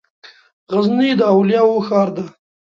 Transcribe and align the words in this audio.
غزني 0.71 1.11
د 1.19 1.21
اولياوو 1.33 1.85
ښار 1.87 2.09
ده 2.15 2.25